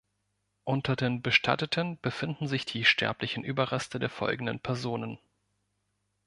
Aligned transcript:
Unter 0.63 0.95
den 0.95 1.21
Bestatteten 1.21 1.99
befinden 1.99 2.47
sich 2.47 2.65
die 2.65 2.85
sterblichen 2.85 3.43
Überreste 3.43 3.99
der 3.99 4.09
folgenden 4.09 4.59
Personen. 4.59 5.19